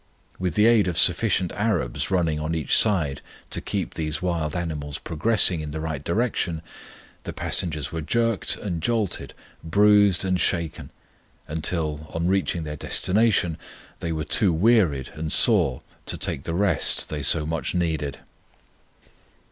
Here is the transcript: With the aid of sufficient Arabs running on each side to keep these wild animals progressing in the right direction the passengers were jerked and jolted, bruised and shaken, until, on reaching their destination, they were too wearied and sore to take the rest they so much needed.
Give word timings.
With 0.39 0.55
the 0.55 0.65
aid 0.65 0.87
of 0.87 0.97
sufficient 0.97 1.51
Arabs 1.51 2.09
running 2.09 2.39
on 2.39 2.55
each 2.55 2.75
side 2.75 3.21
to 3.51 3.61
keep 3.61 3.93
these 3.93 4.19
wild 4.19 4.55
animals 4.55 4.97
progressing 4.97 5.61
in 5.61 5.69
the 5.69 5.79
right 5.79 6.03
direction 6.03 6.63
the 7.23 7.33
passengers 7.33 7.91
were 7.91 8.01
jerked 8.01 8.55
and 8.55 8.81
jolted, 8.81 9.35
bruised 9.63 10.25
and 10.25 10.39
shaken, 10.39 10.89
until, 11.47 12.07
on 12.15 12.25
reaching 12.25 12.63
their 12.63 12.75
destination, 12.77 13.59
they 13.99 14.11
were 14.11 14.23
too 14.23 14.51
wearied 14.51 15.09
and 15.13 15.31
sore 15.31 15.83
to 16.07 16.17
take 16.17 16.45
the 16.45 16.55
rest 16.55 17.09
they 17.09 17.21
so 17.21 17.45
much 17.45 17.75
needed. 17.75 18.17